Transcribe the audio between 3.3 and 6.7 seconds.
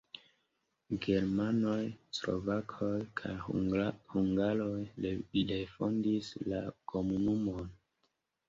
hungaroj refondis la